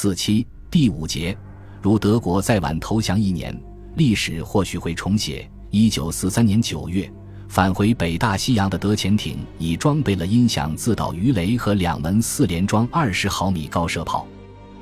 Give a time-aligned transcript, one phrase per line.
[0.00, 1.36] 四七第五节，
[1.82, 3.52] 如德国再晚投降一年，
[3.96, 5.50] 历史或许会重写。
[5.70, 7.12] 一九四三年九月，
[7.48, 14.24] 返回北大西洋的德潜艇已装备了音响自导鱼雷和两门四连装二十毫米高射炮。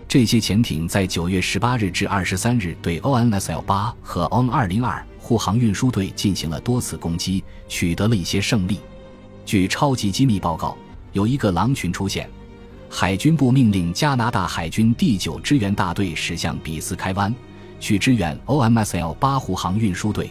[0.06, 8.80] 这些潜艇在九月十八日至二十三日对 ONSL 八和 ON 二零二护航运输队进行了多次攻击，取得了一些胜利。
[9.46, 10.76] 据超级机密报告，
[11.14, 12.28] 有一个狼群出现。
[12.88, 17.34] 海军部命令加拿大海军第九支援大队驶向比斯开湾，
[17.78, 20.30] 去支援 OMSL 八护航运输队。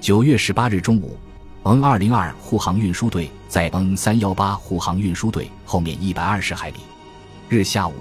[0.00, 1.16] 九月十八日中午
[1.62, 6.76] ，N 二零二护航运输队在 N 三幺八护航运输队后面一百二十海里。
[7.48, 7.92] 日下午，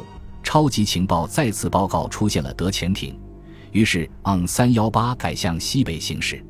[0.41, 3.16] 超级情报再次报告出现了德潜艇，
[3.71, 6.44] 于是 N 三幺八改向西北行驶。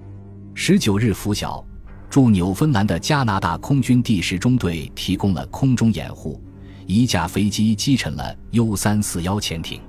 [0.53, 1.61] 十九日拂晓，
[2.09, 6.41] 驻纽芬兰的加拿大空军第十中队提供了空中掩护。
[6.93, 9.79] 一架飞机击沉了 U 三四幺潜艇。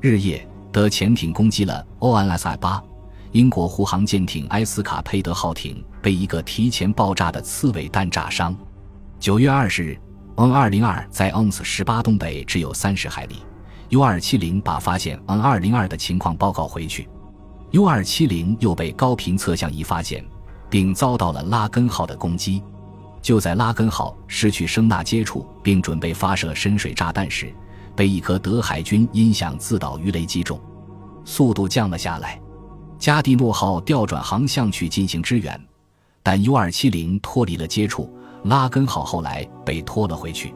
[0.00, 2.82] 日夜，德潜艇攻击了 ONSI 八。
[3.30, 8.52] 英国护航舰艇埃斯卡佩德号艇被一个提前爆炸的刺猬弹炸伤。
[9.20, 9.96] 九月二十日
[10.34, 13.36] ，N 二零二在 ONS 十八东北只有三十海里。
[13.90, 17.08] U 二七零把发现 N 二零二的情况报告回去。
[17.70, 20.24] U 二七零又被高频测向仪发现，
[20.68, 22.64] 并遭到了拉根号的攻击。
[23.22, 27.54] 就在拉根号失去声呐接触并准备发射深水炸弹时，
[27.94, 30.60] 被一颗德海军音响自导鱼雷击中，
[31.24, 32.38] 速度降了下来。
[32.98, 35.58] 加蒂诺号调转航向去进行支援，
[36.22, 38.12] 但 U 二七零脱离了接触，
[38.44, 40.52] 拉根号后来被拖了回去。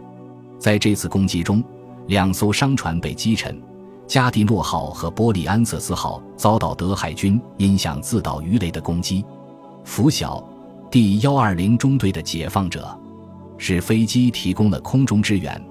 [0.58, 1.62] 在这次攻击中，
[2.08, 3.62] 两艘商船被击沉，
[4.08, 9.24] 加蒂诺号和波利安瑟斯号遭到德海军音响自导鱼雷的攻击。
[9.84, 10.55] 拂晓。
[10.98, 12.98] 第幺二零中队的解放者，
[13.58, 15.62] 使飞机提供了空中支援，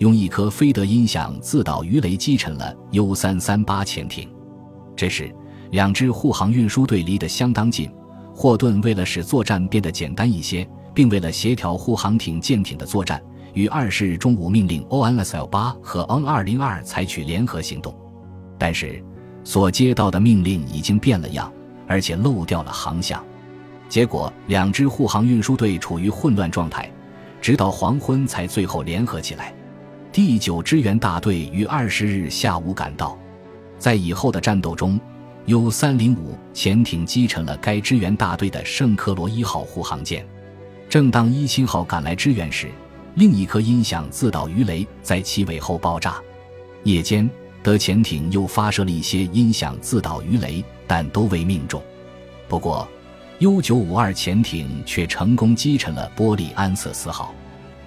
[0.00, 4.28] 用一颗菲德音响自导鱼雷击沉了 U 三三八潜艇。
[4.94, 5.34] 这时，
[5.70, 7.90] 两支护航运输队离得相当近。
[8.34, 13.18] 霍顿为了使作战变得简单一些，并为了协调护航艇舰艇的作战，
[13.54, 17.94] 于二十日中午命令 ONSL 八和 N 二零二采取联合行动。
[18.58, 19.02] 但是，
[19.42, 21.50] 所接到的命令已经变了样，
[21.88, 23.24] 而且漏掉了航向。
[23.88, 26.90] 结果，两支护航运输队处于混乱状态，
[27.40, 29.54] 直到黄昏才最后联合起来。
[30.12, 33.16] 第九支援大队于二十日下午赶到，
[33.78, 34.98] 在以后的战斗中
[35.44, 40.26] ，U 三零五潜艇击沉了该支援大队的圣克罗伊号护航舰。
[40.88, 42.70] 正当伊钦号赶来支援时，
[43.14, 46.16] 另一颗音响自导鱼雷在其尾后爆炸。
[46.84, 47.28] 夜间，
[47.62, 51.82] 德潜艇又发射了一些音响自导鱼雷，但都未命中。
[52.48, 52.88] 不过
[53.38, 57.34] ，U 九五二潜艇却成功击沉了波利安瑟斯号。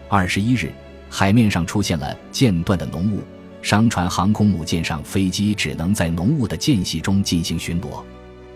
[0.07, 0.71] 二十一日，
[1.09, 3.23] 海面上出现了间断的浓雾，
[3.61, 8.03] 商船航空母舰上飞机只能在浓雾的间隙中进行巡逻。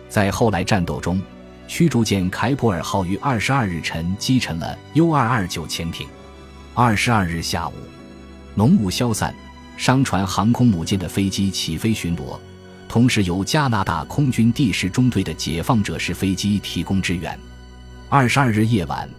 [0.08, 1.22] 在后来战斗中，
[1.68, 6.08] 驱逐舰凯普尔号于二十二日晨击沉了 U 二二九潜艇。
[6.76, 7.74] 二十二日下午，
[8.56, 9.34] 浓雾消散，
[9.78, 12.40] 商船航空母舰的飞机起飞巡逻。
[12.94, 17.36] 同时，由加拿大空军第十中队的解放者式飞机提供支援。
[18.08, 19.10] 二十二日夜晚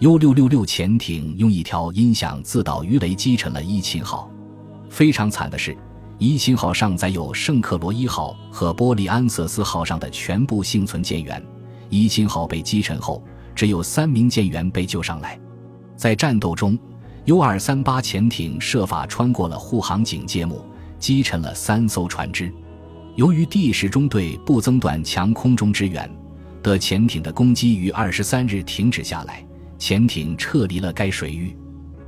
[0.00, 4.28] ，U 六六六潜艇用一条音响自导鱼雷击沉了伊钦号。
[4.90, 5.78] 非常惨的是，
[6.18, 11.40] 伊钦号上载有圣克罗伊号和波利安瑟斯号上的全部幸存舰员。
[11.90, 13.22] 伊钦号被击沉后，
[13.54, 15.38] 只有三名舰员被救上来。
[15.96, 16.76] 在战斗中
[17.26, 20.66] ，U 二三八潜艇设法穿过了护航警戒幕，
[20.98, 22.52] 击沉了三艘船只。
[23.14, 26.10] 由于第十中队不增短强空中支援，
[26.62, 29.46] 的潜艇的攻击于二十三日停止下来，
[29.78, 31.54] 潜艇撤离了该水域。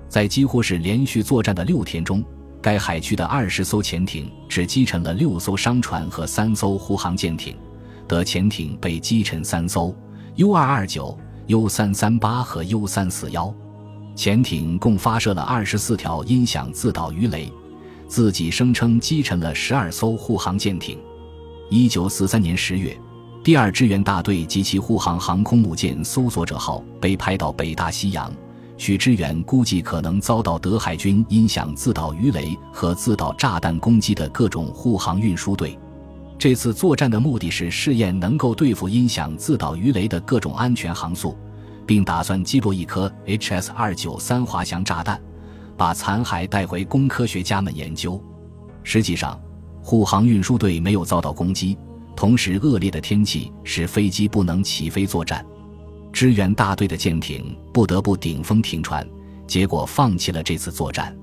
[0.08, 2.24] 在几乎是连续作战的六天中，
[2.62, 7.54] 该海区的二十艘潜艇只击沉了六艘商船和三艘护航舰艇，
[8.08, 9.94] 的潜艇被击沉三艘
[10.36, 13.54] ，U 二二九、U 三三八和 U 三四幺。
[14.16, 17.52] 潜艇共发射了二十四条音响自导鱼雷。
[18.14, 20.96] 自己声称击沉了十二艘护航舰艇。
[21.68, 22.96] 一九四三年十月，
[23.42, 28.32] 第二支援大队及其护航航空母舰“搜索者号”被派到北大西洋
[28.78, 35.76] 去支援，估计可能遭到德海军音响自导鱼雷和自导炸弹攻击的各种护航运输队。
[36.38, 41.36] 这次作战的目的是试验能够对付音响自导鱼雷的各种安全航速，
[41.84, 45.20] 并打算击落一颗 HS 二九三滑翔炸弹。
[45.76, 48.22] 把残骸带回供科学家们研究。
[48.82, 49.40] 实际上，
[49.82, 51.76] 护航运输队没有遭到攻击，
[52.14, 55.44] 同时恶劣的天气使飞机不能起飞作战。
[56.12, 59.06] 支援大队的舰艇不得不顶风停船，
[59.46, 61.16] 结果放弃了这次作战。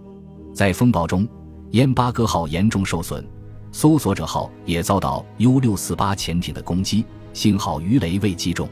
[0.53, 1.27] 在风暴中，
[1.71, 3.25] 烟巴哥号严重受损，
[3.71, 8.67] 搜索者号也遭到 U 六四八潜艇的攻击，幸好鱼雷未击中。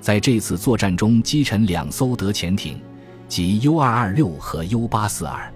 [0.00, 2.80] 在这次作战中，击沉两艘德潜艇，
[3.30, 5.54] 即 U 二二六和 U 八四二。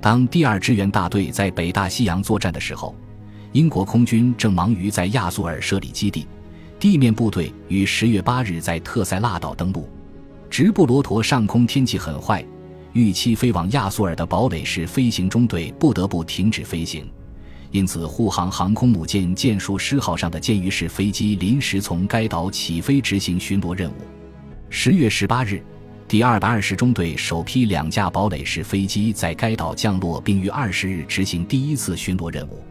[0.00, 2.94] 当第二支援大队在北大西洋作战的时候，
[3.50, 6.28] 英国空军正忙于在亚速尔设立基地，
[6.78, 9.88] 地面部队于十月八日在特塞拉岛登陆。
[10.48, 12.42] 直布罗陀上空天气很坏，
[12.92, 17.04] 预期飞往亚速尔的堡垒式飞行中队不得不停止飞行，
[17.72, 23.94] 因此护航航空母舰剑术师号上的舰鱼式飞机临时从该岛起飞执行巡逻任务。
[24.70, 25.60] 十月十八日。
[26.08, 32.64] 第二百二十中队首批两架堡垒式飞机在该岛降落，并于二十日执行第一次巡逻任务。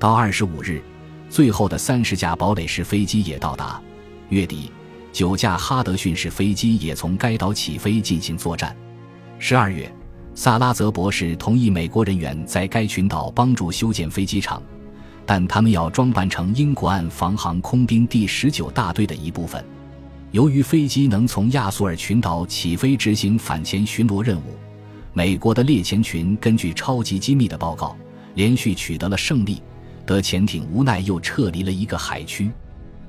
[0.00, 0.82] 到二十五日，
[1.30, 3.80] 最后的三十架堡垒式飞机也到达。
[4.30, 4.72] 月底，
[5.12, 8.76] 九架哈德逊式飞机也从该岛起飞进行作战。
[9.38, 9.88] 十二月，
[10.34, 14.60] 萨拉泽博士同意美国人员在该群岛帮助修建飞机场，
[15.24, 19.64] 但他们要装扮成英国岸防航空兵第十九大队的一部分。
[20.32, 24.56] 由于飞机能从亚速尔群岛起飞执行反潜巡逻任务，
[25.12, 27.94] 美国的猎潜群根据超级机密的报告，
[28.34, 29.62] 连续取得了胜利。
[30.06, 32.50] 德潜艇无奈又撤离了一个海区。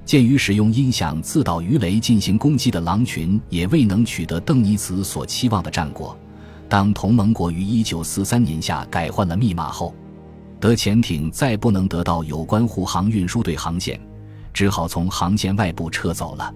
[0.03, 6.17] 鉴于使用音响自导鱼雷进行攻击的狼群也未能取得邓尼茨所期望的战果，
[6.67, 9.95] 当同盟国于1943年夏改换了密码后，
[10.59, 13.97] 德潜艇再不能得到有关护航运输队航线，
[14.53, 16.53] 只好从航线外部撤走了。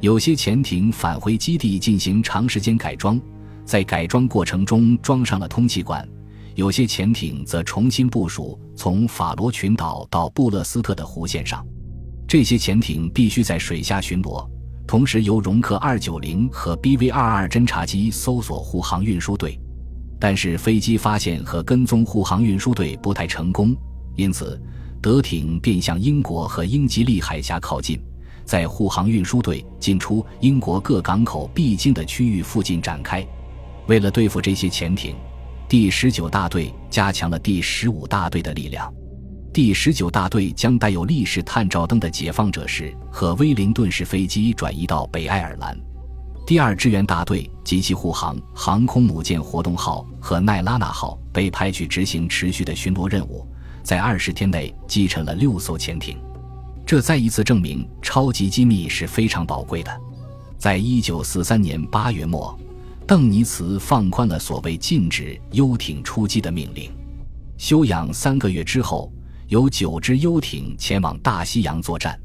[0.00, 3.20] 有些潜艇返回基地进行长时间改装，
[3.64, 6.00] 在改装过程中装上了通气管；
[6.54, 11.66] 有些潜艇则重新部署从法罗群岛到布勒斯特的弧线上。
[12.28, 14.48] 这些潜艇必须在水下巡逻，
[14.86, 19.58] 同时由容克二九零和 BV 二二侦察机搜索护航运输队。
[20.20, 23.74] 但是飞机发现和跟踪护航运输队不太成功，
[24.14, 24.60] 因此
[25.02, 28.00] 德艇便向英国和英吉利海峡靠近。
[28.48, 33.22] 在护航运输队进出英国各港口必经的区域附近展开。
[33.88, 35.14] 为了对付这些潜艇，
[35.68, 38.90] 第十九大队加强了第十五大队的力量。
[39.52, 45.78] 第十九大队将带有立式探照灯的解放者式和威灵顿式飞机转移到北爱尔兰。
[46.46, 53.46] 第二支援大队及其护航航空母舰活动号和奈拉纳号被派去执行持续的巡逻任务，
[53.82, 56.16] 在二十天内击沉了六艘潜艇。
[56.88, 60.00] 这再一次证明超级机密是非常宝贵的。
[60.56, 62.58] 在一九四三年八月末，
[63.06, 66.90] 邓尼茨放宽了所谓禁止游艇出击的命令。
[67.58, 69.12] 休养三个月之后，
[69.48, 72.18] 有九支游艇前往大西洋作战。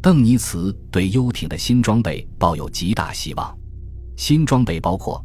[0.00, 3.58] 邓尼茨对游艇的新装备抱有极大希望。
[4.16, 5.22] 新装备包括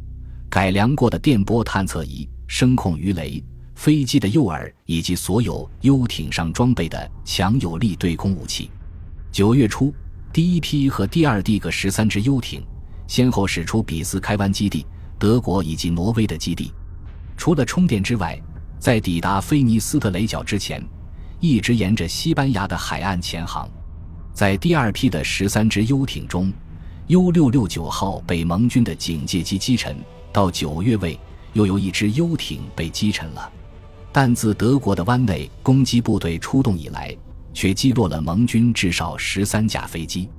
[0.50, 3.42] 改良过的电波探测仪、声控鱼雷。
[3.74, 8.70] 飞机的诱饵以及所有游艇上装备的强有力对空武器。
[9.30, 9.92] 九月初，
[10.32, 12.64] 第一批和第二第个十三支游艇
[13.06, 14.86] 先后驶出比斯开湾基地、
[15.18, 16.72] 德国以及挪威的基地。
[17.36, 18.40] 除了充电之外，
[18.78, 20.82] 在抵达菲尼斯特雷角之前，
[21.40, 23.68] 一直沿着西班牙的海岸前航。
[24.32, 26.52] 在第二批的十三支游艇中
[27.08, 29.96] ，U 六六九号被盟军的警戒机击沉。
[30.32, 31.18] 到九月尾，
[31.52, 33.52] 又有一支游艇被击沉了。
[34.16, 37.12] 但自德国的湾内攻击部队出动以来，
[37.52, 40.30] 却击落了盟军至少十三架飞机。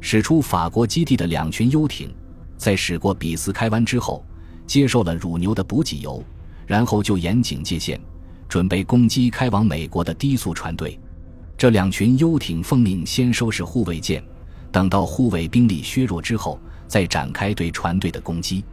[0.00, 2.14] 驶出法国基地的两群游艇，
[2.56, 4.24] 在驶过比斯开湾之后，
[4.64, 6.22] 接受了乳牛的补给油，
[6.68, 8.00] 然后就沿警戒线
[8.48, 10.96] 准备攻击开往美国的低速船队。
[11.58, 14.22] 这两群游艇奉命先收拾护卫舰，
[14.70, 18.64] 等到护卫兵力削弱之后，再展开对船队的攻击。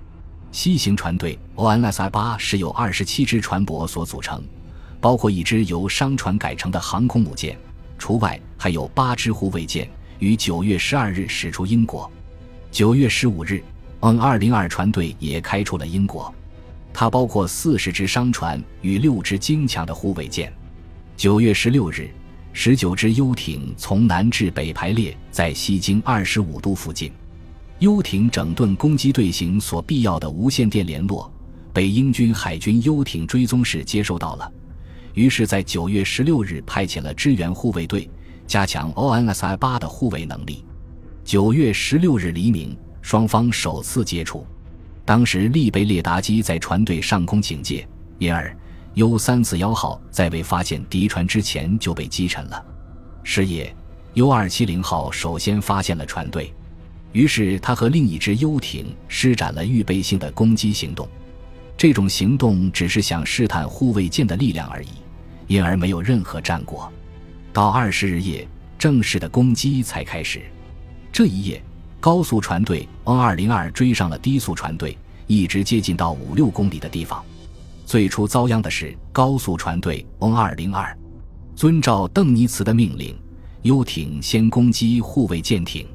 [0.53, 4.39] 西行船队 ONSI 八是由二十七只船舶所组成，
[5.01, 7.57] 包括一支由商船改成的航空母舰，
[7.97, 12.09] 除外还有八只护卫舰，于九月十二日驶出英国。
[12.69, 13.63] 九月十五日
[14.01, 16.31] ，N 二零二船队也开出了英国，
[16.93, 20.53] 它包括四十只商船与六只精强的护卫舰。
[21.17, 22.11] 九月十六日，
[22.53, 27.11] 十九只游艇从南至北排列在西经二十五度附近。
[27.79, 31.31] 游艇整顿攻击队形所必要的无线电联络，
[31.73, 34.51] 被英军海军游艇追踪室接收到了。
[35.13, 38.09] 于是，在九月十六日派遣了支援护卫队，
[38.47, 40.63] 加强 ONSI 八的护卫能力。
[41.23, 44.45] 九月十六日黎明，双方首次接触。
[45.05, 47.85] 当时，利贝列达机在船队上空警戒，
[48.17, 48.55] 因而
[48.93, 52.65] U 三四幺号在未发现敌船之前就被击沉了。
[53.23, 53.75] 是夜
[54.13, 56.53] ，U 二七零号首先发现了船队。
[57.13, 61.07] 于是，他和另一只游艇施展了预备性的攻击行动。
[61.77, 64.89] 这种行动只是想试探护卫舰的力量而已。
[65.47, 66.91] 因而没有任何战果。
[67.51, 68.47] 到二十日夜，
[68.79, 70.41] 正式的攻击才开始。
[71.11, 71.61] 这一夜，
[71.99, 77.23] 高速船队 N 二零二追上了低速船队，一直接近到五六公里的地方。
[77.85, 80.97] 最初遭殃的是高速船队 N 二零二，
[81.55, 83.13] 遵照邓尼茨的命令，
[83.61, 85.85] 游艇先攻击护卫舰艇，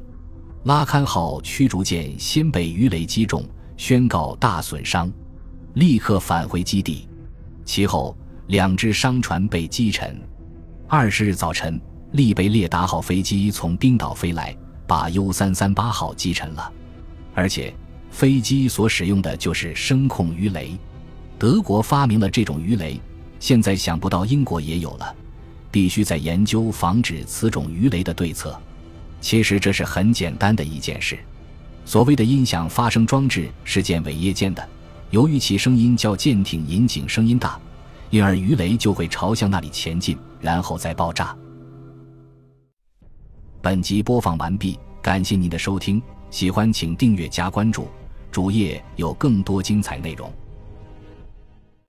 [0.69, 3.43] 拉堪号驱逐舰先被鱼雷击中，
[3.79, 5.11] 宣告大损伤，
[5.73, 7.09] 立刻返回基地。
[7.65, 8.15] 其后，
[8.49, 10.21] 两只商船被击沉。
[10.87, 11.81] 二十日早晨，
[12.13, 14.55] 利贝列达号飞机从冰岛飞来，
[14.87, 16.71] 把 U 三三八号击沉了，
[17.35, 17.75] 而且
[18.11, 20.79] 飞机所使用的就是声控鱼雷。
[21.39, 23.01] 德国发明了这种鱼雷，
[23.41, 25.17] 现在想不到英国也有了，
[25.71, 28.55] 必须在研究防止此种鱼雷的对策。
[29.21, 31.19] 其实这是很简单的一件事。
[31.85, 34.69] 所谓的音响发声装置是建尾叶间的，
[35.11, 37.59] 由于其声音较舰艇引擎声音大。
[38.11, 41.37] 因而鱼雷就会朝向那里前进，然后再爆炸。
[43.61, 47.87] 本集播放完毕，感谢您的收听，喜欢请订阅加关注，
[48.33, 50.33] 主页有更多精彩内容。